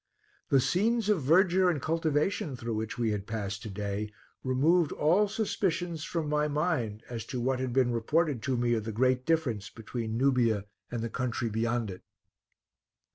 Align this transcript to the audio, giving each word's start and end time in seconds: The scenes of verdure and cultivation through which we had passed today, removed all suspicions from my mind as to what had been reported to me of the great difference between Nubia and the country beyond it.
The 0.49 0.59
scenes 0.59 1.09
of 1.09 1.21
verdure 1.21 1.69
and 1.69 1.79
cultivation 1.79 2.55
through 2.55 2.73
which 2.73 2.97
we 2.97 3.11
had 3.11 3.27
passed 3.27 3.61
today, 3.61 4.11
removed 4.43 4.91
all 4.91 5.27
suspicions 5.27 6.03
from 6.03 6.27
my 6.27 6.47
mind 6.47 7.03
as 7.07 7.23
to 7.25 7.39
what 7.39 7.59
had 7.59 7.71
been 7.71 7.91
reported 7.91 8.41
to 8.41 8.57
me 8.57 8.73
of 8.73 8.83
the 8.85 8.91
great 8.91 9.27
difference 9.27 9.69
between 9.69 10.17
Nubia 10.17 10.65
and 10.89 11.03
the 11.03 11.09
country 11.11 11.51
beyond 11.51 11.91
it. 11.91 12.01